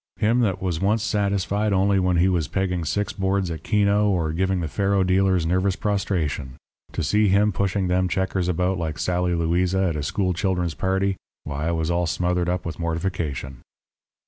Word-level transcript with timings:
Him 0.17 0.39
that 0.39 0.59
was 0.63 0.81
once 0.81 1.03
satisfied 1.03 1.71
only 1.71 1.99
when 1.99 2.17
he 2.17 2.27
was 2.27 2.47
pegging 2.47 2.85
six 2.85 3.13
boards 3.13 3.51
at 3.51 3.61
keno 3.61 4.09
or 4.09 4.33
giving 4.33 4.59
the 4.59 4.67
faro 4.67 5.03
dealers 5.03 5.45
nervous 5.45 5.75
prostration 5.75 6.55
to 6.93 7.03
see 7.03 7.27
him 7.27 7.51
pushing 7.51 7.87
them 7.87 8.07
checkers 8.09 8.47
about 8.47 8.79
like 8.79 8.97
Sally 8.97 9.35
Louisa 9.35 9.89
at 9.89 9.95
a 9.95 10.01
school 10.01 10.33
children's 10.33 10.73
party 10.73 11.17
why, 11.43 11.67
I 11.67 11.71
was 11.73 11.91
all 11.91 12.07
smothered 12.07 12.49
up 12.49 12.65
with 12.65 12.79
mortification. 12.79 13.61